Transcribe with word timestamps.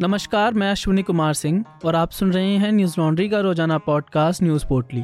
नमस्कार, 0.00 0.54
मैं 0.54 0.70
अश्विनी 0.70 1.02
कुमार 1.02 1.34
सिंह 1.34 1.64
और 1.84 1.96
आप 1.96 2.10
सुन 2.10 2.32
रहे 2.32 2.56
हैं 2.56 2.70
न्यूज़ 2.72 2.94
लॉन्ड्री 2.98 3.28
का 3.28 3.40
रोज़ाना 3.40 3.78
पॉडकास्ट 3.78 4.42
न्यूज़ 4.42 4.66
पोर्टली। 4.66 5.00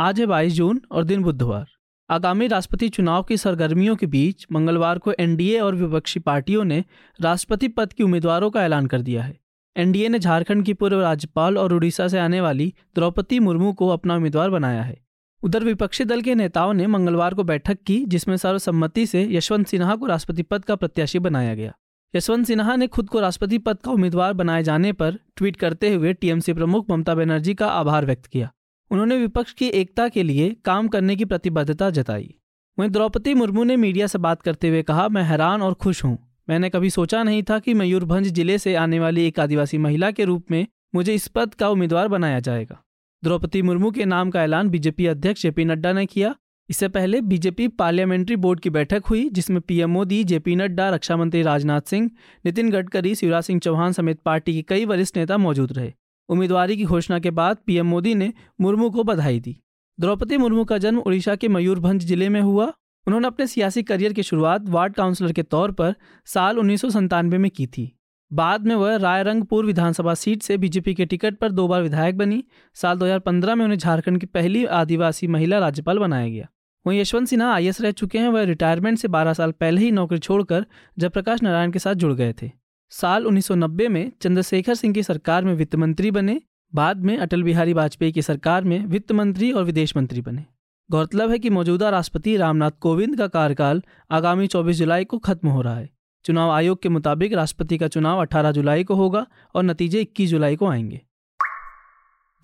आज 0.00 0.20
है 0.20 0.26
बाईस 0.26 0.52
जून 0.52 0.80
और 0.92 1.04
दिन 1.04 1.22
बुधवार। 1.22 1.66
आगामी 2.10 2.46
राष्ट्रपति 2.46 2.88
चुनाव 2.88 3.22
की 3.22 3.36
सरगर्मियों 3.36 3.96
के 3.96 4.06
बीच 4.06 4.46
मंगलवार 4.52 4.98
को 4.98 5.12
एनडीए 5.12 5.58
और 5.60 5.74
विपक्षी 5.74 6.20
पार्टियों 6.20 6.64
ने 6.64 6.84
राष्ट्रपति 7.22 7.68
पद 7.68 7.92
के 7.92 8.04
उम्मीदवारों 8.04 8.50
का 8.50 8.64
ऐलान 8.64 8.86
कर 8.86 9.00
दिया 9.00 9.22
है। 9.22 9.38
एनडीए 9.76 10.08
ने 10.08 10.18
झारखंड 10.18 10.64
की 10.64 10.74
पूर्व 10.74 11.00
राज्यपाल 11.00 11.58
और 11.58 11.72
उड़ीसा 11.72 12.08
से 12.08 12.18
आने 12.18 12.40
वाली 12.40 12.74
द्रौपदी 12.94 13.38
मुर्मू 13.38 13.72
को 13.72 13.88
अपना 13.88 14.16
उम्मीदवार 14.16 14.50
बनाया 14.50 14.82
है। 14.82 15.05
उधर 15.46 15.64
विपक्षी 15.64 16.04
दल 16.04 16.20
के 16.20 16.34
नेताओं 16.34 16.72
ने 16.72 16.86
मंगलवार 16.86 17.34
को 17.34 17.44
बैठक 17.44 17.78
की, 17.86 18.04
जिसमें 18.04 18.36
सर्वसम्मति 18.36 19.06
से 19.06 19.22
यशवंत 19.30 19.66
सिन्हा 19.66 19.96
को 19.96 20.06
राष्ट्रपति 20.06 20.42
पद 20.42 20.64
का 20.64 20.76
प्रत्याशी 20.76 21.18
बनाया 21.18 21.54
गया। 21.54 21.72
यशवंत 22.14 22.46
सिन्हा 22.46 22.76
ने 22.76 22.86
खुद 22.86 23.08
को 23.08 23.20
राष्ट्रपति 23.20 23.58
पद 23.58 23.76
का 23.76 23.90
उम्मीदवार 23.90 24.32
बनाए 24.32 24.62
जाने 24.62 24.92
पर 24.92 25.18
ट्वीट 25.36 25.56
करते 25.56 25.92
हुए 25.94 26.12
टीएमसी 26.12 26.52
प्रमुख 26.52 26.90
ममता 26.90 27.14
बनर्जी 27.14 27.54
का 27.54 27.66
आभार 27.66 28.06
व्यक्त 28.06 28.26
किया। 28.26 28.50
उन्होंने 28.90 29.16
विपक्ष 29.16 29.52
की 29.52 29.66
एकता 29.66 30.08
के 30.08 30.22
लिए 30.22 30.56
काम 30.64 30.88
करने 30.88 31.16
की 31.16 31.24
प्रतिबद्धता 31.24 31.90
जताई। 31.90 32.34
वहीं 32.78 32.90
द्रौपदी 32.90 33.34
मुर्मू 33.34 33.64
ने 33.64 33.76
मीडिया 33.76 34.06
से 34.06 34.18
बात 34.18 34.42
करते 34.42 34.68
हुए 34.68 34.82
कहा, 34.82 35.08
मैं 35.08 35.22
हैरान 35.22 35.62
और 35.62 35.74
खुश 35.74 36.04
हूँ। 36.04 36.18
मैंने 36.48 36.70
कभी 36.70 36.90
सोचा 36.90 37.22
नहीं 37.22 37.42
था 37.42 37.58
कि 37.58 37.74
मयूरभंज 37.74 38.26
ज़िले 38.26 38.58
से 38.58 38.74
आने 38.74 39.00
वाली 39.00 39.26
एक 39.26 39.40
आदिवासी 39.40 39.78
महिला 39.78 40.10
के 40.10 40.24
रूप 40.24 40.50
में 40.50 40.66
मुझे 40.94 41.14
इस 41.14 41.28
पद 41.28 41.54
का 41.54 41.68
उम्मीदवार 41.68 42.08
बनाया 42.08 42.40
जाएगा। 42.40 42.82
द्रौपदी 43.22 43.62
मुर्मू 43.62 43.90
के 43.90 44.04
नाम 44.04 44.30
का 44.30 44.42
ऐलान 44.42 44.68
बीजेपी 44.68 45.06
अध्यक्ष 45.06 45.42
जेपी 45.42 45.64
नड्डा 45.64 45.92
ने 45.92 46.06
किया। 46.06 46.34
इससे 46.68 46.88
पहले 46.88 47.20
बीजेपी 47.20 47.68
पार्लियामेंट्री 47.68 48.36
बोर्ड 48.36 48.60
की 48.60 48.70
बैठक 48.70 49.06
हुई, 49.06 49.28
जिसमें 49.30 49.60
पीएम 49.60 49.90
मोदी, 49.90 50.24
जेपी 50.24 50.56
नड्डा 50.56 50.88
रक्षा 50.90 51.16
मंत्री 51.16 51.42
राजनाथ 51.42 51.80
सिंह, 51.80 52.10
नितिन 52.44 52.70
गडकरी, 52.70 53.14
शिवराज 53.14 53.44
सिंह 53.44 53.60
चौहान 53.60 53.92
समेत 53.92 54.20
पार्टी 54.20 54.54
के 54.54 54.62
कई 54.62 54.84
वरिष्ठ 54.84 55.16
नेता 55.16 55.38
मौजूद 55.38 55.72
रहे। 55.72 55.92
उम्मीदवारी 56.28 56.76
की 56.76 56.84
घोषणा 56.84 57.18
के 57.18 57.30
बाद 57.30 57.56
पीएम 57.66 57.86
मोदी 57.86 58.14
ने 58.14 58.32
मुर्मू 58.60 58.90
को 58.90 59.04
बधाई 59.04 59.40
दी। 59.40 59.56
द्रौपदी 60.00 60.36
मुर्मू 60.36 60.64
का 60.64 60.78
जन्म 60.78 60.98
उड़ीसा 60.98 61.34
के 61.36 61.48
मयूरभंज 61.48 62.04
ज़िले 62.04 62.28
में 62.28 62.40
हुआ। 62.40 62.72
उन्होंने 63.06 63.26
अपने 63.26 63.46
सियासी 63.46 63.82
करियर 63.82 64.12
की 64.12 64.22
शुरुआत 64.22 64.68
वार्ड 64.68 64.94
काउंसलर 64.94 65.32
के 65.32 65.42
तौर 65.42 65.72
पर 65.72 65.94
साल 66.26 66.58
उन्नीस 66.58 66.96
में 67.24 67.50
की 67.50 67.66
थी। 67.66 67.92
बाद 68.32 68.66
में 68.66 68.74
वह 68.74 68.96
रायरंगपुर 68.96 69.66
विधानसभा 69.66 70.14
सीट 70.14 70.42
से 70.42 70.56
बीजेपी 70.56 70.94
के 70.94 71.06
टिकट 71.06 71.36
पर 71.36 71.50
दो 71.50 71.68
बार 71.68 71.82
विधायक 71.82 72.18
बनी। 72.18 72.44
साल 72.74 72.98
2015 72.98 73.54
में 73.54 73.64
उन्हें 73.64 73.78
झारखंड 73.78 74.18
की 74.18 74.26
पहली 74.26 74.64
आदिवासी 74.64 75.26
महिला 75.26 75.58
राज्यपाल 75.58 75.98
बनाया 75.98 76.28
गया। 76.28 76.48
वहीं 76.86 77.00
यशवंत 77.00 77.28
सिन्हा 77.28 77.54
आई 77.54 77.70
रह 77.80 77.90
चुके 77.90 78.18
हैं। 78.18 78.28
वह 78.28 78.42
रिटायरमेंट 78.42 78.98
से 78.98 79.08
12 79.08 79.32
साल 79.32 79.52
पहले 79.52 79.80
ही 79.80 79.90
नौकरी 79.90 80.18
छोड़कर 80.18 80.66
जयप्रकाश 80.98 81.42
नारायण 81.42 81.70
के 81.70 81.78
साथ 81.78 81.94
जुड़ 81.94 82.12
गए 82.12 82.34
थे। 82.42 82.50
साल 82.90 83.26
1990 83.26 83.88
में 83.88 84.12
चंद्रशेखर 84.22 84.74
सिंह 84.74 84.94
की 84.94 85.02
सरकार 85.02 85.44
में 85.44 85.54
वित्त 85.54 85.76
मंत्री 85.76 86.10
बने। 86.10 86.40
बाद 86.74 86.96
में 86.96 87.18
अटल 87.18 87.42
बिहारी 87.42 87.72
वाजपेयी 87.72 88.12
की 88.12 88.22
सरकार 88.22 88.64
में 88.64 88.86
वित्त 88.86 89.12
मंत्री 89.12 89.52
और 89.52 89.64
विदेश 89.64 89.96
मंत्री 89.96 90.20
बने। 90.20 90.44
गौरतलब 90.90 91.30
है 91.30 91.38
कि 91.38 91.50
मौजूदा 91.50 91.90
राष्ट्रपति 91.90 92.36
रामनाथ 92.36 92.70
कोविंद 92.80 93.18
का 93.18 93.26
कार्यकाल 93.26 93.82
आगामी 94.10 94.46
24 94.46 94.76
जुलाई 94.76 95.04
को 95.04 95.18
खत्म 95.18 95.48
हो 95.48 95.62
रहा 95.62 95.76
है। 95.76 95.95
चुनाव 96.26 96.50
आयोग 96.50 96.82
के 96.82 96.88
मुताबिक 96.88 97.32
राष्ट्रपति 97.32 97.78
का 97.78 97.88
चुनाव 97.88 98.24
18 98.24 98.50
जुलाई 98.50 98.84
को 98.84 98.94
होगा 98.94 99.26
और 99.54 99.62
नतीजे 99.62 100.00
21 100.00 100.28
जुलाई 100.28 100.56
को 100.56 100.66
आएँगे। 100.66 101.00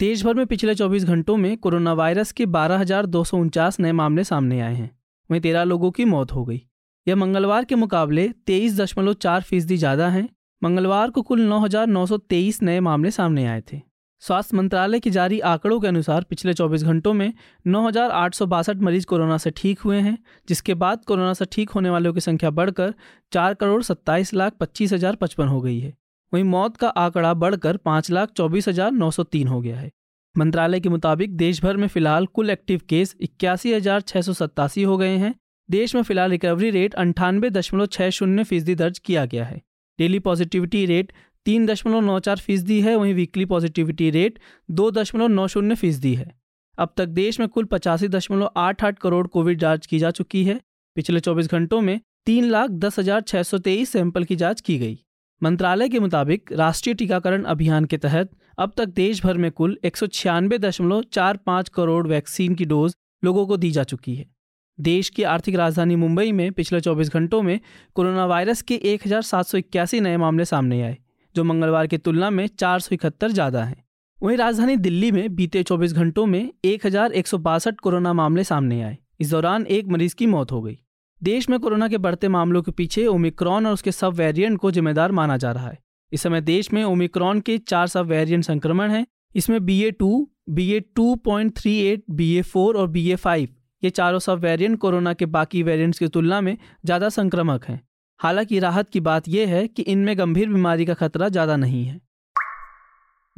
देश 0.00 0.24
भर 0.24 0.34
में 0.34 0.46
पिछले 0.46 0.74
24 0.74 1.04
घंटों 1.04 1.36
में 1.36 1.56
कोरोना 1.56 1.92
वायरस 1.92 2.32
के 2.32 2.46
बारह 2.46 2.84
नए 3.80 3.92
मामले 3.92 4.24
सामने 4.24 4.60
आए 4.60 4.74
हैं। 4.74 4.98
वहीं 5.30 5.40
तेरह 5.40 5.64
लोगों 5.64 5.90
की 5.90 6.04
मौत 6.04 6.32
हो 6.32 6.44
गई। 6.44 6.62
यह 7.08 7.16
मंगलवार 7.16 7.64
के 7.64 7.74
मुकाबले 7.74 8.28
तेईस 8.28 8.80
दशमलव 8.80 9.12
चार 9.12 9.42
फ़ीसदी 9.42 9.76
ज़्यादा 9.76 10.08
है। 10.08 10.28
मंगलवार 10.62 11.10
को 11.10 11.22
कुल 11.22 11.40
नौ 11.40 11.58
हज़ार 11.58 11.86
नौ 11.86 12.06
सौ 12.06 12.18
तेईस 12.18 12.62
नए 12.62 12.80
मामले 12.80 13.10
सामने 13.10 13.46
आए 13.46 13.62
थे। 13.72 13.80
स्वास्थ्य 14.22 14.56
मंत्रालय 14.56 15.00
की 15.00 15.10
जारी 15.10 15.38
आंकड़ों 15.42 15.78
के 15.80 15.86
अनुसार 15.86 16.24
पिछले 16.24 16.52
24 16.54 16.82
घंटों 16.82 17.12
में 17.12 17.32
नौ 17.66 17.86
हज़ार 17.86 18.10
आठ 18.10 18.34
सौ 18.34 18.46
बासठ 18.46 18.76
मरीज़ 18.78 19.06
कोरोना 19.06 19.38
से 19.38 19.50
ठीक 19.50 19.80
हुए 19.80 19.98
हैं, 19.98 20.16
जिसके 20.48 20.74
बाद 20.74 21.04
कोरोना 21.04 21.32
से 21.34 21.44
ठीक 21.52 21.70
होने 21.70 21.90
वालों 21.90 22.12
की 22.14 22.20
संख्या 22.20 22.50
बढ़कर 22.50 22.94
चार 23.32 23.54
करोड़ 23.54 23.82
सत्ताईस 23.82 24.32
लाख 24.34 24.52
पच्चीस 24.60 24.92
हज़ार 24.92 25.16
पचपन 25.16 25.48
हो 25.48 25.60
गई 25.60 25.78
है। 25.80 25.92
वहीं 26.32 26.44
मौत 26.44 26.76
का 26.76 26.88
आंकड़ा 26.88 27.32
बढ़कर 27.36 27.76
पाँच 27.76 28.10
लाख 28.10 28.30
चौबीस 28.32 28.68
हज़ार 28.68 28.92
नौ 28.92 29.10
सौ 29.10 29.22
तीन 29.24 29.48
हो 29.48 29.60
गया 29.60 29.76
है। 29.76 29.90
मंत्रालय 30.34 30.80
के 30.80 30.88
मुताबिक 30.88 31.36
देश 31.36 31.62
भर 31.62 31.76
में 31.76 31.88
फ़िलहाल 31.88 32.26
कुल 32.28 32.50
एक्टिव 32.50 32.80
केस 32.88 33.16
इक्यासी 33.20 33.72
हज़ार 33.72 34.00
छह 34.02 34.20
सौ 34.20 34.32
सत्तासी 34.34 34.82
हो 34.82 34.96
गए 34.96 35.16
हैं। 35.16 35.34
देश 35.68 35.94
में 35.94 36.02
फ़िलहाल 36.02 36.30
रिकवरी 36.30 36.70
रेट 36.70 36.94
अंठानवे 36.96 37.50
दशमलव 37.50 37.86
छह 37.88 38.10
शून्य 38.12 38.44
फ़ीसदी 38.44 38.74
दर्ज 38.76 38.98
किया 39.00 39.24
गया 39.26 39.44
है। 39.44 39.60
डेली 39.98 40.18
पॉजिटिविटी 40.20 40.86
रेट 40.86 41.12
तीन 41.46 41.64
दशमलव 41.66 42.00
नौ 42.00 42.18
चार 42.18 42.38
फ़ीसदी 42.38 42.80
है, 42.80 42.94
वहीं 42.96 43.14
वीकली 43.14 43.44
पॉजिटिविटी 43.44 44.10
रेट 44.10 44.38
दो 44.68 44.90
दशमलव 44.90 45.26
नौ 45.28 45.46
शून्य 45.48 45.74
फ़ीसदी 45.74 46.14
है। 46.14 46.30
अब 46.78 46.92
तक 46.96 47.06
देश 47.08 47.38
में 47.40 47.48
कुल 47.48 47.64
पचासी 47.64 48.08
दशमलव 48.08 48.50
आठ 48.56 48.84
आठ 48.84 48.98
करोड़ 48.98 49.26
कोविड 49.26 49.58
जाँच 49.58 49.86
की 49.86 49.98
जा 49.98 50.10
चुकी 50.10 50.44
है। 50.44 50.60
पिछले 50.96 51.20
चौबीस 51.20 51.50
घंटों 51.50 51.80
में 51.80 52.00
तीन 52.26 52.44
लाख 52.44 52.70
दस 52.70 52.98
हज़ार 52.98 53.20
छह 53.22 53.42
सौ 53.42 53.58
तेईस 53.58 53.92
सैंपल 53.92 54.24
की 54.24 54.36
जाँच 54.36 54.60
की 54.60 54.78
गई। 54.78 54.98
मंत्रालय 55.42 55.88
के 55.88 56.00
मुताबिक 56.00 56.52
राष्ट्रीय 56.52 56.94
टीकाकरण 56.94 57.44
अभियान 57.44 57.84
के 57.84 57.96
तहत 57.98 58.30
अब 58.58 58.72
तक 58.76 58.88
देश 58.94 59.22
भर 59.24 59.36
में 59.36 59.50
कुल 59.50 59.78
एक 59.84 59.96
सौ 59.96 60.06
छियानवे 60.08 60.58
दशमलव 60.58 61.02
चार 61.12 61.36
पाँच 61.46 61.68
करोड़ 61.68 62.06
वैक्सीन 62.06 62.54
की 62.54 62.64
डोज 62.64 62.94
लोगों 63.22 63.46
को 63.46 63.56
दी 63.56 63.70
जा 63.70 63.84
चुकी 63.84 64.14
है। 64.14 64.26
देश 64.78 65.08
की 65.08 65.22
आर्थिक 65.22 65.54
राजधानी 65.56 65.96
मुंबई 65.96 66.32
में 66.32 66.50
पिछले 66.52 66.80
24 66.80 67.08
घंटों 67.08 67.42
में 67.42 67.58
कोरोना 67.94 68.26
वायरस 68.26 68.62
के 68.62 68.74
एक 68.84 69.06
हज़ार 69.06 69.22
सात 69.22 69.46
सौ 69.46 69.58
इक्यासी 69.58 70.00
नए 70.00 70.16
मामले 70.16 70.44
सामने 70.44 70.82
आए। 70.82 70.96
जो 71.34 71.44
मंगलवार 71.44 71.86
की 71.86 71.98
तुलना 71.98 72.30
में 72.30 72.46
चार 72.48 72.80
सौ 72.80 72.94
इकहत्तर 72.94 73.30
ज़्यादा 73.30 73.64
है। 73.64 73.76
वहीं 74.18 74.36
राजधानी 74.36 74.76
दिल्ली 74.76 75.10
में 75.12 75.34
बीते 75.34 75.62
24 75.62 75.92
घंटों 75.92 76.26
में 76.26 76.52
एक 76.64 76.86
हज़ार 76.86 77.12
एक 77.12 77.26
सौ 77.26 77.38
बासठ 77.40 77.80
कोरोना 77.80 78.12
मामले 78.12 78.44
सामने 78.44 78.80
आए। 78.82 78.96
इस 79.20 79.30
दौरान 79.30 79.66
एक 79.66 79.88
मरीज़ 79.88 80.14
की 80.14 80.26
मौत 80.26 80.52
हो 80.52 80.60
गई। 80.62 80.78
देश 81.22 81.48
में 81.50 81.58
कोरोना 81.60 81.88
के 81.88 81.98
बढ़ते 81.98 82.28
मामलों 82.28 82.62
के 82.62 82.72
पीछे 82.72 83.06
ओमिक्रॉन 83.06 83.66
और 83.66 83.72
उसके 83.72 83.92
सब 83.92 84.14
वेरिएंट 84.14 84.58
को 84.58 84.70
जिम्मेदार 84.70 85.12
माना 85.12 85.36
जा 85.36 85.52
रहा 85.52 85.68
है। 85.68 85.78
इस 86.12 86.22
समय 86.22 86.40
देश 86.40 86.72
में 86.72 86.82
ओमिक्रॉन 86.84 87.40
के 87.40 87.58
चार 87.58 87.86
सब 87.86 88.06
वेरिएंट 88.06 88.44
संक्रमण 88.44 88.90
हैं। 88.90 89.06
इसमें 89.34 89.64
B 89.64 89.82
A 89.82 89.90
two, 89.90 90.28
B 90.50 90.70
A 90.72 90.80
two 90.96 91.14
point 91.16 91.56
three 91.58 91.76
eight, 91.80 92.02
B 92.10 92.34
A 92.36 92.42
four 92.42 92.76
और 92.76 92.88
बी 92.88 93.08
ए 93.10 93.16
फाइव, 93.16 93.48
ये 93.82 93.90
चारों 93.90 94.18
सब 94.18 94.38
वेरिएंट 94.38 94.78
कोरोना 94.78 95.12
के 95.14 95.26
बाकी 95.26 95.62
वेरिएंट्स 95.62 95.98
की 95.98 96.08
तुलना 96.08 96.40
में 96.40 96.56
ज़्यादा 96.84 97.08
संक्रमक 97.08 97.64
हैं। 97.64 97.80
हालाँकि 98.22 98.58
राहत 98.58 98.90
की 98.90 99.00
बात 99.00 99.28
यह 99.28 99.48
है 99.48 99.68
कि 99.68 99.82
इनमें 99.82 100.18
गंभीर 100.18 100.48
बीमारी 100.48 100.84
का 100.84 100.94
खतरा 100.94 101.28
ज़्यादा 101.28 101.56
नहीं 101.56 101.84
है। 101.84 102.00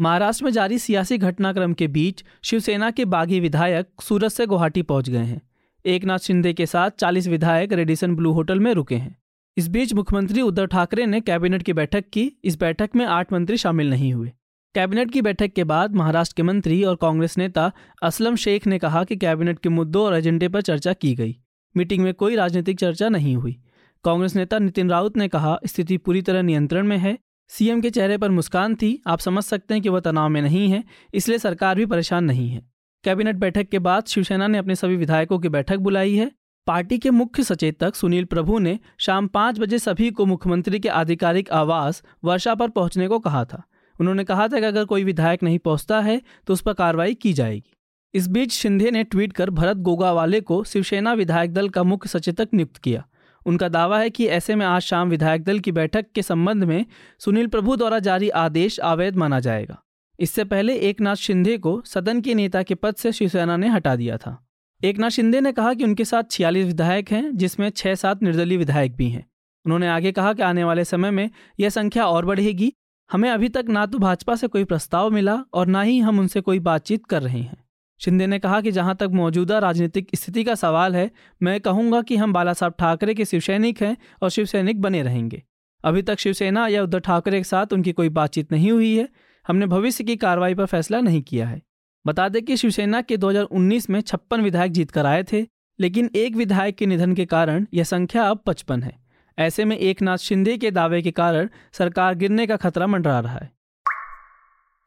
महाराष्ट्र 0.01 0.45
में 0.45 0.53
जारी 0.53 0.79
सियासी 0.79 1.19
घटनाक्रम 1.19 1.73
के 1.73 1.87
बीच 1.87 2.25
शिवसेना 2.43 2.91
के 2.91 3.05
बागी 3.05 3.41
विधायक 3.41 3.89
सूरत 4.03 4.31
से 4.31 4.47
गुवाहाटी 4.47 4.83
पहुँच 4.83 5.11
गए 5.11 5.19
हैं। 5.19 5.43
एक 5.85 6.05
नाथ 6.05 6.19
शिंदे 6.19 6.53
के 6.53 6.67
साथ 6.67 6.91
40 6.91 7.29
विधायक 7.29 7.73
रेडिसन 7.73 8.17
ब्लू 8.17 8.33
होटल 8.33 8.61
में 8.61 8.73
रुके 8.75 8.95
हैं। 8.95 9.17
इस 9.57 9.69
बीच 9.69 9.95
मुख्यमंत्री 9.95 10.41
उद्धव 10.41 10.67
ठाकरे 10.67 11.07
ने 11.07 11.21
कैबिनेट 11.21 11.63
की 11.63 11.73
बैठक 11.73 12.05
की। 12.13 12.33
इस 12.45 12.61
बैठक 12.61 12.91
में 12.97 13.05
आठ 13.07 13.33
मंत्री 13.33 13.57
शामिल 13.57 13.91
नहीं 13.91 14.15
हुए। 14.15 14.33
कैबिनेट 14.75 15.11
की 15.11 15.23
बैठक 15.23 15.53
के 15.53 15.65
बाद 15.65 15.95
महाराष्ट्र 15.95 16.35
के 16.37 16.43
मंत्री 16.43 16.85
और 16.85 16.97
कांग्रेस 16.97 17.39
नेता 17.39 17.73
असलम 18.03 18.37
शेख 18.37 18.67
ने 18.67 18.79
कहा 18.79 19.05
कि 19.05 19.17
कैबिनेट 19.17 19.59
के 19.59 19.69
मुद्दों 19.69 20.05
और 20.05 20.15
एजेंडे 20.15 20.49
पर 20.49 20.61
चर्चा 20.61 20.93
की 20.93 21.15
गई। 21.15 21.37
मीटिंग 21.77 22.05
में 22.05 22.15
कोई 22.15 22.37
राजनीतिक 22.37 22.79
चर्चा 22.79 23.09
नहीं 23.09 23.37
हुई। 23.37 23.57
कांग्रेस 24.05 24.35
नेता 24.37 24.59
नितिन 24.59 24.91
राउत 24.91 25.17
ने 25.17 25.29
कहा, 25.29 25.59
स्थिति 25.67 25.97
पूरी 25.97 26.23
तरह 26.23 26.43
नियंत्रण 26.43 26.87
में 26.87 26.97
है। 26.99 27.17
सीएम 27.51 27.81
के 27.81 27.91
चेहरे 27.91 28.17
पर 28.19 28.31
मुस्कान 28.31 28.75
थी। 28.75 28.99
आप 29.07 29.19
समझ 29.19 29.43
सकते 29.45 29.75
हैं 29.75 29.83
कि 29.83 29.89
वह 29.89 30.01
तनाव 30.01 30.29
में 30.29 30.41
नहीं 30.43 30.69
है, 30.69 30.83
इसलिए 31.15 31.39
सरकार 31.39 31.77
भी 31.77 31.87
परेशान 31.87 32.25
नहीं 32.25 32.49
है। 32.49 32.63
कैबिनेट 33.05 33.37
बैठक 33.37 33.69
के 33.69 33.79
बाद 33.79 34.05
शिवसेना 34.05 34.47
ने 34.47 34.59
अपने 34.59 34.75
सभी 34.75 34.97
विधायकों 34.97 35.39
की 35.39 35.49
बैठक 35.49 35.79
बुलाई 35.79 36.15
है। 36.15 36.31
पार्टी 36.67 36.99
के 36.99 37.11
मुख्य 37.11 37.43
सचेतक 37.43 37.95
सुनील 37.95 38.25
प्रभु 38.25 38.59
ने 38.59 38.79
शाम 38.99 39.27
पाँच 39.27 39.59
बजे 39.59 39.79
सभी 39.79 40.11
को 40.11 40.27
मुख्यमंत्री 40.27 40.79
के 40.81 40.89
आधिकारिक 40.91 41.51
आवास 41.53 42.03
वर्षा 42.25 42.55
पर 42.55 42.69
पहुँचने 42.71 43.09
को 43.09 43.19
कहा 43.19 43.45
था। 43.45 43.63
उन्होंने 43.97 44.25
कहा 44.25 44.49
था 44.49 44.61
कि 44.61 44.67
अगर 44.67 44.85
कोई 44.85 45.05
विधायक 45.05 45.43
नहीं 45.43 45.59
पहुँचता 45.59 46.01
है 46.01 46.21
तो 46.47 46.53
उस 46.53 46.61
पर 46.61 46.73
कार्रवाई 46.73 47.15
की 47.15 47.33
जाएगी। 47.33 47.73
इस 48.15 48.29
बीच 48.29 48.53
शिंदे 48.53 48.91
ने 48.91 49.05
ट्वीट 49.05 49.33
कर 49.33 49.51
भरत 49.51 49.77
गोगावाले 49.79 50.41
को 50.41 50.63
शिवसेना 50.65 51.13
विधायक 51.13 51.53
दल 51.53 51.69
का 51.69 51.83
मुख्य 51.83 52.09
सचेतक 52.09 52.49
नियुक्त 52.55 52.77
किया। 52.77 53.07
उनका 53.47 53.69
दावा 53.69 53.99
है 53.99 54.11
कि 54.11 54.27
ऐसे 54.27 54.55
में 54.55 54.67
आज 54.67 54.83
शाम 54.83 55.09
विधायक 55.09 55.45
दल 55.45 55.59
की 55.59 55.73
बैठक 55.73 56.07
के 56.15 56.23
संबंध 56.23 56.65
में 56.65 56.87
सुनील 57.19 57.47
प्रभु 57.47 57.77
द्वारा 57.77 57.99
जारी 57.99 58.29
आदेश 58.29 58.79
अवैध 58.79 59.17
माना 59.17 59.41
जाएगा। 59.41 59.83
इससे 60.21 60.45
पहले 60.45 60.77
एक 60.77 61.01
नाथ 61.01 61.17
शिंदे 61.17 61.59
को 61.59 61.83
सदन 61.87 62.21
के 62.21 62.35
नेता 62.35 62.63
के 62.63 62.75
पद 62.75 62.95
से 62.95 63.13
शिवसेना 63.13 63.57
ने 63.57 63.69
हटा 63.69 63.97
दिया 63.97 64.17
था। 64.17 64.47
एक 64.85 64.99
नाथ 64.99 65.11
शिंदे 65.11 65.41
ने 65.41 65.53
कहा 65.53 65.75
कि 65.75 65.85
उनके 65.85 66.05
साथ 66.05 66.23
छियालीस 66.31 66.67
विधायक 66.67 67.13
हैं, 67.13 67.37
जिसमें 67.37 67.71
छह 67.71 67.95
सात 67.95 68.23
निर्दलीय 68.23 68.59
विधायक 68.59 68.97
भी 68.97 69.09
हैं। 69.09 69.27
उन्होंने 69.67 69.89
आगे 69.89 70.13
कहा 70.13 70.33
कि 70.33 70.43
आने 70.43 70.65
वाले 70.65 70.85
समय 70.85 71.11
में 71.11 71.31
यह 71.61 71.69
संख्या 71.69 72.07
और 72.07 72.27
बढ़ेगी। 72.27 72.73
हमें 73.13 73.31
अभी 73.31 73.49
तक 73.49 73.65
ना 73.69 73.87
तो 73.87 73.99
भाजपा 73.99 74.35
से 74.35 74.47
कोई 74.47 74.65
प्रस्ताव 74.65 75.11
मिला 75.11 75.45
और 75.53 75.67
ना 75.67 75.83
ही 75.83 75.99
हम 75.99 76.19
उनसे 76.19 76.41
कोई 76.41 76.59
बातचीत 76.59 77.07
कर 77.07 77.23
रहे 77.23 77.41
हैं। 77.41 77.64
शिंदे 78.01 78.27
ने 78.27 78.39
कहा 78.39 78.61
कि 78.61 78.73
जहाँ 78.73 78.97
तक 78.97 79.09
मौजूदा 79.13 79.59
राजनीतिक 79.59 80.09
स्थिति 80.15 80.45
का 80.45 80.55
सवाल 80.55 80.97
है, 80.97 81.11
मैं 81.43 81.61
कहूँगा 81.61 82.03
कि 82.03 82.17
हम 82.17 82.33
बाला 82.33 82.53
साहब 82.53 82.75
ठाकरे 82.79 83.15
के 83.15 83.25
शिवसैनिक 83.25 83.83
हैं 83.83 83.97
और 84.23 84.31
शिवसैनिक 84.31 84.81
बने 84.81 85.03
रहेंगे। 85.03 85.43
अभी 85.85 86.03
तक 86.03 86.19
शिवसेना 86.19 86.69
या 86.69 86.83
उद्धव 86.83 86.99
ठाकरे 86.99 87.39
के 87.39 87.45
साथ 87.45 87.67
उनकी 87.73 87.93
कोई 87.93 88.09
बातचीत 88.09 88.53
नहीं 88.53 88.73
हुई 88.73 88.97
है। 88.97 89.09
हमने 89.47 89.67
भविष्य 89.67 90.05
की 90.05 90.17
कार्रवाई 90.17 90.55
पर 90.55 90.67
फैसला 90.67 91.01
नहीं 91.01 91.23
किया 91.23 91.49
है। 91.49 91.63
बता 92.07 92.29
दें 92.29 92.43
कि 92.43 92.57
शिवसेना 92.57 93.01
के 93.01 93.17
2019 93.17 93.91
में 93.91 94.01
छप्पन 94.01 94.41
विधायक 94.41 94.73
जीत 94.73 94.91
कर 94.91 95.07
आए 95.07 95.25
थे, 95.33 95.47
लेकिन 95.81 96.11
एक 96.17 96.37
विधायक 96.37 96.77
के 96.77 96.87
निधन 96.87 97.15
के 97.15 97.27
कारण 97.27 97.67
यह 97.75 97.85
संख्या 97.85 98.23
अब 98.23 98.41
पचपन 98.47 98.83
है। 98.83 98.99
ऐसे 99.39 99.65
में 99.65 99.77
एक 99.77 100.03
नाथ 100.03 100.17
शिंदे 100.17 100.59
के 100.59 100.71
दावे 100.71 101.03
के 101.03 101.11
कारण 101.11 101.49
सरकार 101.73 102.15
गिरने 102.15 102.47
का 102.47 102.57
खतरा 102.57 102.87
मंडरा 102.87 103.21
रहा 103.21 103.39
है। 103.39 103.54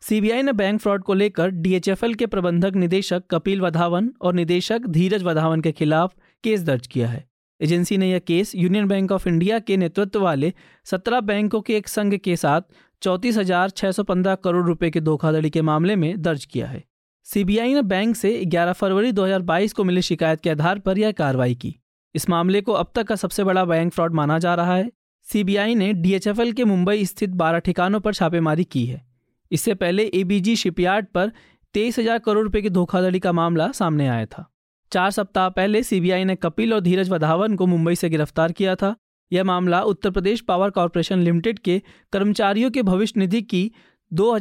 सीबीआई 0.04 0.42
ने 0.42 0.52
बैंक 0.54 0.80
फ्रॉड 0.80 1.04
को 1.04 1.14
लेकर 1.14 1.50
डीएचएफएल 1.50 2.14
के 2.14 2.26
प्रबंधक 2.26 2.76
निदेशक 2.76 3.24
कपिल 3.32 3.62
वधावन 3.62 4.12
और 4.22 4.34
निदेशक 4.34 4.86
धीरज 4.88 5.24
वधावन 5.24 5.62
के 5.62 5.72
खिलाफ 5.72 6.14
केस 6.44 6.62
दर्ज 6.62 6.88
किया 6.88 7.08
है। 7.08 7.26
एजेंसी 7.62 7.98
ने 7.98 8.10
यह 8.10 8.20
case 8.20 8.56
union 8.56 8.88
bank 8.88 9.12
of 9.12 9.28
India 9.30 9.60
के 9.60 9.78
नेतृत्व 9.78 10.22
वाले 10.22 10.54
सत्रह 10.86 11.20
बैंकों 11.22 11.62
के 11.62 11.76
एक 11.78 11.88
संघ 11.88 12.16
के 12.16 12.36
साथ 12.36 12.62
चौंतीस 13.02 13.38
हज़ार 13.38 13.70
छह 13.70 13.92
सौ 13.92 14.04
पंद्रह 14.04 14.36
करोड़ 14.36 14.66
रुपए 14.66 14.90
के 14.90 15.02
धोखाधड़ी 15.02 15.50
के 15.50 15.62
मामले 15.62 15.96
में 15.96 16.22
दर्ज 16.22 16.46
किया 16.46 16.68
है। 16.68 16.84
सीबीआई 17.26 17.74
ने 17.74 17.82
बैंक 17.82 18.16
से 18.16 18.32
11 18.46 18.74
फरवरी 18.74 19.12
2022 19.12 19.74
को 19.74 19.84
मिली 19.84 20.02
शिकायत 20.02 20.42
के 20.42 20.50
आधार 20.50 20.80
पर 20.80 20.98
यह 20.98 21.12
कार्रवाई 21.12 21.56
की। 21.56 21.76
इस 22.16 22.30
मामले 22.30 22.62
को 22.62 22.72
अब 22.72 22.92
तक 22.96 23.08
का 23.08 23.16
सबसे 23.16 23.44
बड़ा 23.44 23.66
बैंक 23.66 23.94
फ्रॉड 23.94 24.14
माना 24.14 24.40
जा 24.40 24.56
रहा 24.56 24.76
है। 24.76 24.92
सीबीआई 25.26 25.76
ने 25.76 25.94
डीएचएफएल 25.94 26.52
के 26.52 26.66
मुंबई 26.66 27.06
स्थित 27.06 27.30
12 27.30 27.60
ठिकानों 27.60 28.00
पर 28.00 28.14
छापेमारी 28.14 28.64
की 28.64 28.86
है। 28.86 29.07
इससे 29.52 29.74
पहले 29.74 30.06
एबीजी 30.14 30.56
शिपयार्ड 30.56 31.06
पर 31.06 31.32
तेईस 31.74 32.00
हज़ार 32.00 32.20
करोड़ 32.20 32.44
रुपए 32.44 32.62
की 32.62 32.70
धोखाधड़ी 32.70 33.20
का 33.20 33.32
मामला 33.32 33.72
सामने 33.72 34.08
आया 34.08 34.26
था। 34.26 34.50
चार 34.92 35.12
सप्ताह 35.12 35.50
पहले 35.50 35.84
सीबीआई 35.84 36.24
ने 36.24 36.36
कपिल 36.36 36.74
और 36.74 36.80
धीरज 36.80 37.10
वधावन 37.10 37.56
को 37.56 37.66
मुंबई 37.66 37.96
से 37.96 38.10
गिरफ़्तार 38.10 38.52
किया 38.52 38.76
था। 38.76 38.96
यह 39.32 39.44
मामला 39.44 39.82
Uttar 39.82 40.12
Pradesh 40.12 40.42
power 40.42 40.70
corporation 40.70 41.20
limited 41.20 41.60
के 41.60 41.82
कर्मचारियों 42.14 42.72
के 42.72 42.82
भविष्य 42.82 43.20
निधि 43.20 43.42
की 43.42 43.72
दो 44.12 44.40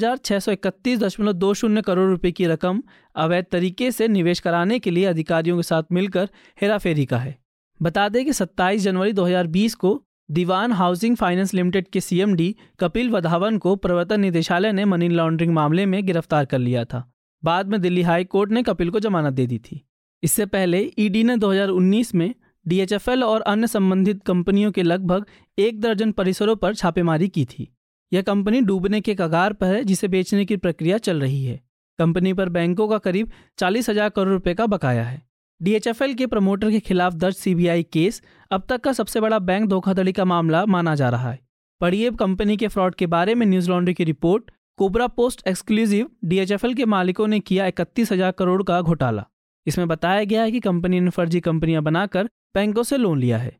करोड़ 1.82 2.08
रुपए 2.10 2.30
की 2.32 2.46
रकम 2.46 2.82
अवैध 3.16 3.46
तरीके 3.52 3.90
से 3.90 4.08
निवेश 4.08 4.40
कराने 4.40 4.78
के 4.78 4.90
लिए 4.90 5.04
अधिकारियों 5.04 5.56
के 5.56 5.62
साथ 5.62 5.82
मिलकर 5.92 6.28
हेराफेरी 6.60 7.06
का 7.06 7.18
है। 7.18 7.36
बता 7.82 8.08
दें 8.08 8.24
कि 8.24 8.32
27 8.32 8.82
जनवरी 8.82 9.12
2020 9.12 9.74
को 9.74 10.05
दीवान 10.30 10.72
हाउसिंग 10.72 11.16
फाइनेंस 11.16 11.54
लिमिटेड 11.54 11.88
के 11.88 12.00
सीएमडी 12.00 12.56
कपिल 12.80 13.10
वधावन 13.10 13.58
को 13.58 13.76
प्रवर्तन 13.76 14.20
निदेशालय 14.20 14.72
ने 14.72 14.84
मनी 14.84 15.08
लॉन्ड्रिंग 15.08 15.52
मामले 15.52 15.86
में 15.86 16.06
गिरफ़्तार 16.06 16.44
कर 16.44 16.58
लिया 16.58 16.84
था। 16.84 17.12
बाद 17.44 17.68
में 17.68 17.80
दिल्ली 17.80 18.02
हाई 18.02 18.24
कोर्ट 18.24 18.50
ने 18.50 18.62
कपिल 18.62 18.90
को 18.90 19.00
जमानत 19.00 19.32
दे 19.32 19.46
दी 19.46 19.58
थी। 19.58 19.80
इससे 20.22 20.46
पहले 20.46 20.92
ईडी 20.98 21.24
ने 21.24 21.36
2019 21.36 22.14
में 22.14 22.34
डीएचएफएल 22.66 23.24
और 23.24 23.40
अन्य 23.40 23.66
संबंधित 23.66 24.22
कंपनियों 24.22 24.72
के 24.72 24.82
लगभग 24.82 25.26
एक 25.58 25.80
दर्जन 25.80 26.12
परिसरों 26.12 26.56
पर 26.56 26.74
छापेमारी 26.74 27.28
की 27.28 27.44
थी। 27.44 27.68
यह 28.12 28.22
कंपनी 28.22 28.60
डूबने 28.60 29.00
के 29.00 29.14
कगार 29.14 29.52
पर 29.52 29.66
है, 29.66 29.84
जिसे 29.84 30.08
बेचने 30.08 30.44
की 30.44 30.56
प्रक्रिया 30.56 30.98
चल 30.98 31.20
रही 31.20 31.44
है। 31.44 31.60
कंपनी 31.98 32.32
पर 32.32 32.48
बैंकों 32.48 32.88
का 32.88 32.98
करीब 32.98 33.30
चालीस 33.58 33.90
हज़ार 33.90 34.08
करोड़ 34.08 34.28
रुपये 34.28 34.54
का 34.54 34.66
बकाया 34.66 35.04
है। 35.04 35.22
डीएचएफएल 35.60 36.14
के 36.14 36.26
प्रमोटर 36.26 36.70
के 36.70 36.78
खिलाफ 36.80 37.14
दर्ज 37.14 37.34
सीबीआई 37.34 37.82
केस 37.82 38.20
अब 38.50 38.62
तक 38.68 38.80
का 38.80 38.92
सबसे 38.92 39.20
बड़ा 39.20 39.38
बैंक 39.38 39.68
धोखाधड़ी 39.68 40.12
का 40.12 40.24
मामला 40.24 40.64
माना 40.66 40.94
जा 40.94 41.08
रहा 41.08 41.30
है। 41.30 41.38
पढ़िए 41.80 42.10
कंपनी 42.10 42.56
के 42.56 42.68
फ्रॉड 42.68 42.94
के 42.94 43.06
बारे 43.06 43.34
में 43.34 43.46
न्यूज़ 43.46 43.70
लॉन्ड्री 43.70 43.94
की 43.94 44.04
report, 44.04 44.50
cobra 44.78 45.06
post 45.06 45.46
exclusive 45.48 46.10
DHFL 46.24 46.74
के 46.74 46.84
मालिकों 46.84 47.26
ने 47.26 47.40
किया 47.40 47.66
इकतीस 47.66 48.12
हज़ार 48.12 48.32
करोड़ 48.32 48.62
का 48.62 48.80
घोटाला। 48.80 49.24
इसमें 49.66 49.88
बताया 49.88 50.24
गया 50.24 50.42
है 50.42 50.50
कि 50.50 50.60
कंपनी 50.60 51.00
ने 51.00 51.10
फर्जी 51.10 51.40
कंपनियाँ 51.40 51.82
बनाकर 51.82 52.28
बैंकों 52.54 52.82
से 52.82 52.96
लोन 52.96 53.18
लिया 53.18 53.38
है। 53.38 53.56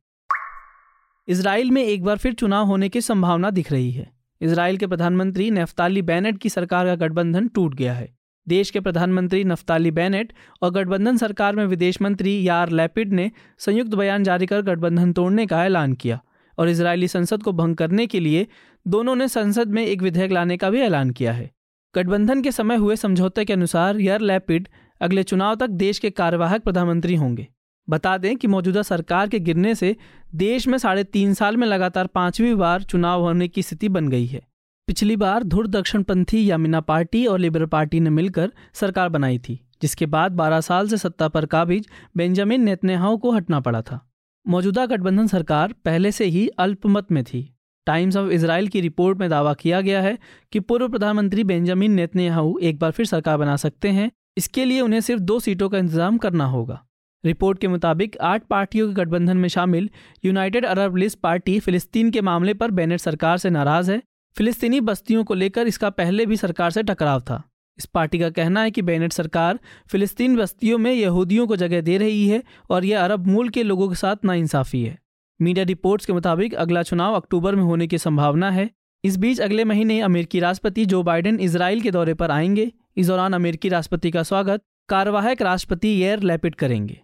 इसराइल 1.29 1.71
में 1.71 1.83
एक 1.83 2.05
बार 2.05 2.17
फिर 2.17 2.33
चुनाव 2.33 2.67
होने 2.67 2.89
की 2.89 3.01
संभावना 3.01 3.51
दिख 3.51 3.73
रही 3.73 3.91
है। 3.91 4.11
इसराइल 4.41 4.77
के 4.77 4.87
प्रधानमंत्री 4.87 5.51
नफ्ताली 5.51 6.03
बैनेट 6.03 6.39
की 6.39 6.49
सरकार 6.49 6.87
का 6.87 6.95
गठबंधन 6.97 7.49
टूट 7.49 7.75
गया 7.75 7.95
है। 7.95 8.16
देश 8.49 8.71
के 8.71 8.81
प्रधानमंत्री 8.81 9.45
नफ्ताली 9.45 9.91
बैनेट 9.91 10.33
और 10.63 10.71
गठबंधन 10.71 11.17
सरकार 11.17 11.57
में 11.57 11.65
विदेश 11.67 12.01
मंत्री 12.03 12.49
यार 12.49 12.71
लैपिड 12.71 13.13
ने 13.13 13.31
संयुक्त 13.59 13.95
बयान 13.95 14.25
जारी 14.25 14.47
कर 14.47 14.63
गठबंधन 14.63 15.13
तोड़ने 15.13 15.47
का 15.47 15.65
ऐलान 15.65 15.93
किया 15.93 16.21
और 16.59 16.69
इसराइली 16.69 17.09
संसद 17.09 17.43
को 17.43 17.53
भंग 17.53 17.77
करने 17.77 18.07
के 18.07 18.21
लिए 18.21 18.47
दोनों 18.87 19.17
ने 19.17 19.29
संसद 19.29 19.69
में 19.69 19.85
एक 19.87 20.03
विधेयक 20.03 20.33
लाने 20.33 20.57
का 20.57 20.71
भी 20.71 20.81
ऐलान 20.81 21.11
किया 21.11 21.33
है। 21.33 21.51
गठबंधन 21.95 22.43
के 22.43 22.53
समय 22.53 22.77
हुए 22.77 22.97
समझौते 22.97 23.45
के 23.45 23.53
अनुसार 23.53 23.97
यार 23.97 24.21
लैपिड 24.21 24.69
अगले 25.01 25.23
चुनाव 25.23 25.55
तक 25.55 25.71
देश 25.71 25.99
के 25.99 26.11
कार्यवाहक 26.11 26.63
प्रधानमंत्री 26.63 27.15
होंगे। 27.15 27.49
बता 27.89 28.19
दें 28.19 28.37
कि 28.37 28.47
मौजूदा 28.47 28.83
सरकार 28.83 29.29
के 29.29 29.39
गिरने 29.39 29.75
से 29.75 29.97
देश 30.35 30.67
में 30.69 30.79
साढ़े 30.79 31.05
तीन 31.05 31.35
साल 31.35 31.57
में 31.57 31.67
लगातार 31.67 32.07
पांचवी 32.07 32.55
बार 32.55 32.83
चुनाव 32.83 33.23
होने 33.23 33.49
की 33.49 33.63
स्थिति 33.63 33.89
बन 33.89 34.09
गई 34.09 34.27
है। 34.27 34.41
पिछली 34.89 35.15
बार 35.17 35.43
धुर 35.43 35.67
दक्षिणपंथी 35.67 36.45
यामिना 36.45 36.81
पार्टी 36.81 37.25
और 37.27 37.39
लिबरल 37.39 37.67
पार्टी 37.67 38.01
ने 38.01 38.11
मिलकर 38.11 38.51
सरकार 38.75 39.09
बनाई 39.09 39.39
थी, 39.39 39.59
जिसके 39.83 40.07
बाद 40.07 40.33
12 40.33 40.61
साल 40.61 40.89
से 40.89 40.97
सत्ता 40.97 41.29
पर 41.29 41.47
काबिज 41.47 41.89
बेंजामिन 42.17 42.63
नेतन्याहू 42.63 43.17
को 43.17 43.31
हटना 43.31 43.61
पड़ा 43.61 43.81
था। 43.83 44.01
मौजूदा 44.47 44.87
गठबंधन 44.87 45.27
सरकार 45.27 45.75
पहले 45.85 46.13
से 46.13 46.25
ही 46.27 46.47
अल्पमत 46.59 47.13
में 47.13 47.23
थी। 47.25 47.43
टाइम्स 47.87 48.17
ऑफ़ 48.17 48.31
इसराइल 48.31 48.69
की 48.69 48.81
रिपोर्ट 48.81 49.19
में 49.19 49.29
दावा 49.31 49.55
किया 49.55 49.81
गया 49.81 50.03
है 50.03 50.17
कि 50.53 50.61
पूर्व 50.61 50.89
प्रधानमंत्री 50.89 51.45
बेंजामिन 51.45 51.93
नेतन्याहू 51.93 52.59
एक 52.63 52.79
बार 52.79 52.91
फिर 52.91 53.07
सरकार 53.07 53.39
बना 53.39 53.57
सकते 53.59 53.89
हैं, 53.91 54.11
इसके 54.37 54.65
लिए 54.65 54.81
उन्हें 54.81 55.01
सिर्फ़ 55.01 55.23
दो 55.23 55.41
सीटों 55.41 55.69
का 55.69 55.79
इंतज़ाम 55.79 56.19
करना 56.19 56.45
होगा। 56.47 56.83
रिपोर्ट 57.25 57.59
के 57.59 57.69
मुताबिक 57.69 58.17
आठ 58.23 58.43
पार्टियों 58.45 58.89
के 58.89 58.95
गठबंधन 58.95 59.37
में 59.37 59.49
शामिल 59.51 59.91
यूनाइटेड 60.25 60.65
अरब 60.67 60.97
लिस्ट 60.97 61.19
पार्टी 61.21 61.59
फिलिस्तीन 61.61 62.11
के 62.11 62.21
मामले 62.23 62.55
पर 62.55 62.71
बेनेट 62.73 63.01
सरकार 63.01 63.39
से 63.39 63.51
नाराज़ 63.51 63.91
है 63.93 64.03
फिलिस्तीनी 64.37 64.81
बस्तियों 64.81 65.25
को 65.25 65.35
लेकर 65.35 65.67
इसका 65.67 65.91
पहले 65.91 66.27
भी 66.27 66.37
सरकार 66.37 66.71
से 66.71 66.83
टकराव 66.83 67.21
था। 67.21 67.43
इस 67.79 67.85
पार्टी 67.85 68.19
का 68.19 68.31
कहना 68.31 68.63
है 68.63 68.71
कि 68.71 68.83
बेनेट 68.83 69.13
सरकार 69.13 69.59
फिलिस्तीन 69.89 70.37
बस्तियों 70.37 70.79
में 70.79 70.93
यहूदियों 70.93 71.47
को 71.47 71.57
जगह 71.57 71.81
दे 71.81 71.99
रही 71.99 72.29
है 72.29 72.43
और 72.71 72.85
यह 72.85 73.05
अरब 73.05 73.27
मूल 73.27 73.49
के 73.49 73.63
लोगों 73.63 73.89
के 73.89 73.95
साथ 73.95 74.17
नाइंसाफ़ी 74.25 74.83
है। 74.85 74.99
मीडिया 75.43 75.65
रिपोर्ट्स 75.65 76.07
के 76.07 76.13
मुताबिक 76.13 76.55
अगला 76.55 76.83
चुनाव 76.83 77.15
अक्टूबर 77.15 77.55
में 77.55 77.63
होने 77.63 77.87
की 77.87 77.99
संभावना 77.99 78.51
है। 78.51 78.71
इस 79.05 79.17
बीच 79.17 79.41
अगले 79.41 79.65
महीने 79.65 80.01
अमेरिकी 80.01 80.41
राष्ट्रपति 80.41 80.87
जो 80.87 81.03
बाइडेन 81.03 81.41
इसराइल 81.41 81.81
के 81.81 81.91
दौरे 81.91 82.15
पर 82.15 82.31
आएँगे, 82.31 82.73
इस 82.97 83.07
दौरान 83.07 83.33
अमेरिकी 83.33 83.69
राष्ट्रपति 83.69 84.11
का 84.11 84.23
स्वागत 84.23 84.63
कार्यवाहक 84.89 85.43
राष्ट्रपति 85.43 85.89
येर 85.89 86.21
लैपिड 86.21 86.55
करेंगे। 86.55 87.01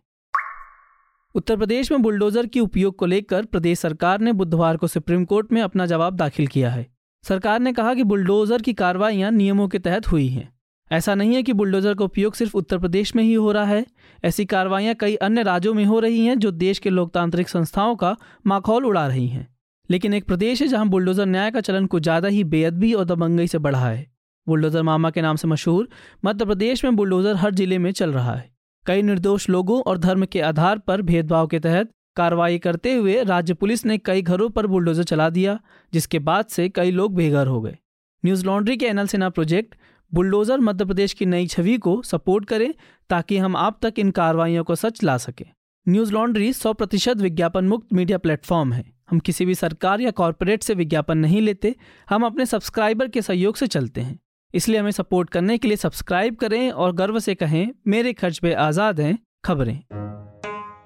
उत्तर 1.34 1.56
प्रदेश 1.56 1.92
में 1.92 2.02
बुलडोजर 2.02 2.46
के 2.46 2.60
उपयोग 2.60 2.96
को 2.96 3.06
लेकर 3.06 3.44
प्रदेश 3.44 3.78
सरकार 3.78 4.20
ने 4.20 4.32
बुधवार 4.32 4.76
को 4.76 4.86
सुप्रीम 4.86 5.24
कोर्ट 5.24 5.52
में 5.52 5.62
अपना 5.62 5.86
जवाब 5.86 6.16
दाखिल 6.16 6.46
किया 6.46 6.70
है। 6.70 6.92
सरकार 7.24 7.60
ने 7.60 7.72
कहा 7.72 7.92
कि 7.94 8.02
बुलडोजर 8.02 8.62
की 8.62 8.72
कार्रवाइयाँ 8.72 9.30
नियमों 9.30 9.66
के 9.68 9.78
तहत 9.78 10.10
हुई 10.12 10.26
हैं। 10.28 10.48
ऐसा 10.90 11.14
नहीं 11.14 11.34
है 11.34 11.42
कि 11.42 11.52
बुलडोजर 11.52 11.94
का 11.94 12.04
उपयोग 12.04 12.34
सिर्फ़ 12.34 12.56
उत्तर 12.56 12.78
प्रदेश 12.78 13.14
में 13.16 13.22
ही 13.22 13.34
हो 13.34 13.52
रहा 13.52 13.64
है। 13.64 13.84
ऐसी 14.24 14.44
कार्रवाइयाँ 14.44 14.94
कई 14.94 15.14
अन्य 15.16 15.42
राज्यों 15.42 15.74
में 15.74 15.84
हो 15.84 16.00
रही 16.00 16.24
हैं 16.26 16.38
जो 16.38 16.50
देश 16.50 16.78
के 16.78 16.90
लोकतांत्रिक 16.90 17.48
संस्थाओं 17.48 17.94
का 17.96 18.16
माखौल 18.46 18.86
उड़ा 18.86 19.06
रही 19.06 19.26
हैं। 19.28 19.46
लेकिन 19.90 20.14
एक 20.14 20.26
प्रदेश 20.26 20.62
है 20.62 20.68
जहाँ 20.68 20.88
बुलडोजर 20.88 21.26
न्याय 21.26 21.50
का 21.50 21.60
चलन 21.60 21.86
कुछ 21.86 22.02
ज़्यादा 22.02 22.28
ही 22.28 22.42
बेअदबी 22.44 22.92
और 22.92 23.04
दबंगई 23.04 23.46
से 23.46 23.58
बढ़ा 23.58 23.88
है। 23.88 24.06
बुलडोजर 24.46 24.82
मामा 24.82 25.10
के 25.10 25.22
नाम 25.22 25.36
से 25.36 25.48
मशहूर 25.48 25.88
मध्य 26.24 26.44
प्रदेश 26.44 26.84
में 26.84 26.96
बुलडोजर 26.96 27.36
हर 27.36 27.54
ज़िले 27.54 27.78
में 27.78 27.90
चल 27.92 28.12
रहा 28.12 28.34
है। 28.34 28.50
कई 28.86 29.02
निर्दोष 29.02 29.48
लोगों 29.48 29.80
और 29.80 29.98
धर्म 29.98 30.24
के 30.24 30.40
आधार 30.40 30.78
पर 30.78 31.02
भेदभाव 31.02 31.46
के 31.46 31.58
तहत 31.60 31.90
कार्रवाई 32.16 32.58
करते 32.58 32.94
हुए 32.94 33.22
राज्य 33.24 33.54
पुलिस 33.54 33.86
ने 33.86 33.98
कई 33.98 34.22
घरों 34.22 34.48
पर 34.50 34.66
बुलडोजर 34.66 35.02
चला 35.02 35.30
दिया, 35.30 35.58
जिसके 35.92 36.18
बाद 36.18 36.46
से 36.46 36.68
कई 36.68 36.90
लोग 36.90 37.14
बेघर 37.14 37.46
हो 37.46 37.60
गए। 37.60 37.76
न्यूज़ 38.24 38.44
लॉन्ड्री 38.46 38.76
के 38.76 38.86
NL 38.86 39.06
Sena 39.06 39.28
project, 39.28 39.74
bulldozer 40.12 40.60
Madhya 40.60 40.84
Pradesh 40.84 41.12
की 41.12 41.26
नई 41.26 41.46
छवि 41.46 41.76
को 41.78 42.02
सपोर्ट 42.02 42.44
करें, 42.44 42.74
ताकि 43.10 43.38
हम 43.38 43.56
आप 43.56 43.78
तक 43.82 43.98
इन 43.98 44.10
कार्रवाइयों 44.10 44.64
को 44.64 44.74
सच 44.74 45.02
ला 45.02 45.16
सके। 45.16 45.44
न्यूज़ 45.86 46.12
लॉन्ड्री 46.12 46.52
सौ 46.52 46.72
प्रतिशत 46.72 47.16
विज्ञापन 47.16 47.64
मुक्त 47.64 47.92
मीडिया 47.92 48.18
प्लेटफॉर्म 48.18 48.72
है। 48.72 48.84
हम 49.10 49.18
किसी 49.18 49.46
भी 49.46 49.54
सरकार 49.54 50.00
या 50.00 50.10
कॉरपोरेट 50.10 50.62
से 50.62 50.74
विज्ञापन 50.74 51.18
नहीं 51.18 51.40
लेते, 51.42 51.74
हम 52.10 52.24
अपने 52.24 52.46
सब्सक्राइबर 52.46 53.08
के 53.08 53.22
सहयोग 53.22 53.56
से 53.56 53.66
चलते 53.66 54.00
हैं। 54.00 54.18
इसलिए 54.54 54.80
हमें 54.80 54.90
सपोर्ट 54.90 55.30
करने 55.30 55.58
के 55.58 55.68
लिए 55.68 55.76
सब्सक्राइब 55.76 56.36
करें 56.36 56.70
और 56.70 56.92
गर्व 56.92 57.18
से 57.18 57.34
कहें, 57.34 57.68
मेरे 57.86 58.12
खर्च 58.12 58.38
पे 58.38 58.52
आज़ाद 58.54 59.00
हैं, 59.00 59.18
खबरें। 59.44 59.80